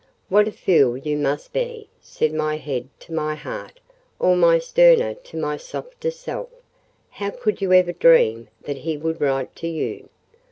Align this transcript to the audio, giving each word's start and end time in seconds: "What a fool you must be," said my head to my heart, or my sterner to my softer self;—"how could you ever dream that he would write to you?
"What 0.29 0.47
a 0.47 0.51
fool 0.51 0.97
you 0.97 1.15
must 1.15 1.53
be," 1.53 1.87
said 2.01 2.33
my 2.33 2.57
head 2.57 2.89
to 3.01 3.13
my 3.13 3.35
heart, 3.35 3.79
or 4.17 4.35
my 4.35 4.57
sterner 4.57 5.13
to 5.13 5.37
my 5.37 5.57
softer 5.57 6.09
self;—"how 6.09 7.29
could 7.29 7.61
you 7.61 7.71
ever 7.71 7.91
dream 7.93 8.47
that 8.63 8.77
he 8.77 8.97
would 8.97 9.21
write 9.21 9.55
to 9.57 9.67
you? 9.67 10.09